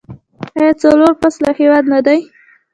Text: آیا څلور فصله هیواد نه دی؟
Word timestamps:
آیا 0.59 0.73
څلور 0.83 1.13
فصله 1.21 1.49
هیواد 1.59 1.83
نه 1.93 1.99
دی؟ 2.05 2.19